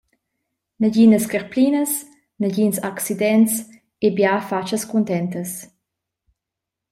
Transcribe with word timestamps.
Neginas 0.83 1.27
carplinas, 1.31 1.91
negins 2.45 2.77
accidents 2.91 3.53
e 4.05 4.07
bia 4.15 4.35
fatschas 4.49 4.83
cuntentas. 4.91 5.49